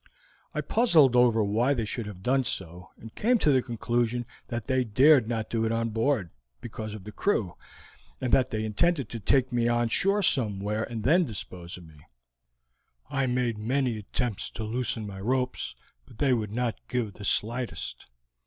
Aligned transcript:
"I 0.55 0.61
puzzled 0.61 1.15
over 1.15 1.43
why 1.43 1.75
they 1.75 1.85
should 1.85 2.07
have 2.07 2.23
done 2.23 2.43
so, 2.43 2.89
and 2.97 3.13
came 3.13 3.37
to 3.37 3.51
the 3.51 3.61
conclusion 3.61 4.25
that 4.47 4.65
they 4.65 4.83
dared 4.83 5.27
not 5.29 5.47
do 5.51 5.63
it 5.63 5.71
on 5.71 5.91
board, 5.91 6.31
because 6.59 6.95
of 6.95 7.03
the 7.03 7.11
crew, 7.11 7.55
and 8.19 8.33
that 8.33 8.49
they 8.49 8.65
intended 8.65 9.09
to 9.09 9.19
take 9.19 9.53
me 9.53 9.67
on 9.67 9.89
shore 9.89 10.23
somewhere, 10.23 10.83
and 10.85 11.03
there 11.03 11.19
dispose 11.19 11.77
of 11.77 11.83
me. 11.83 11.99
I 13.11 13.27
made 13.27 13.59
many 13.59 13.99
attempts 13.99 14.49
to 14.49 14.63
loosen 14.63 15.05
my 15.05 15.19
ropes, 15.19 15.75
but 16.07 16.17
they 16.17 16.33
would 16.33 16.51
not 16.51 16.79
give 16.87 17.13
the 17.13 17.23
slightest. 17.23 18.07